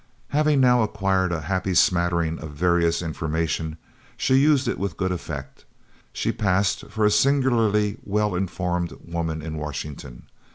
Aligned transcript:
Having 0.29 0.59
now 0.61 0.81
acquired 0.81 1.31
a 1.31 1.41
happy 1.41 1.75
smattering 1.75 2.39
of 2.39 2.49
various 2.49 3.03
information, 3.03 3.77
she 4.17 4.33
used 4.33 4.67
it 4.67 4.79
with 4.79 4.97
good 4.97 5.11
effect 5.11 5.63
she 6.11 6.31
passed 6.31 6.87
for 6.89 7.05
a 7.05 7.11
singularly 7.11 7.99
well 8.03 8.33
informed 8.33 8.97
woman 9.05 9.43
in 9.43 9.57
Washington. 9.57 10.23